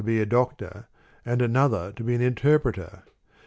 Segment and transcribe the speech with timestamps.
[0.01, 0.87] ra be a doctor,
[1.23, 3.03] and another to be an interpreter.'